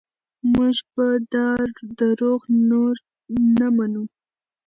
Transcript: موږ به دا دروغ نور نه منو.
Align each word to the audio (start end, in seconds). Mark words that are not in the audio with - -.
موږ 0.51 0.75
به 0.93 1.07
دا 1.33 1.49
دروغ 1.99 2.41
نور 2.69 2.95
نه 3.57 3.67
منو. 3.75 4.03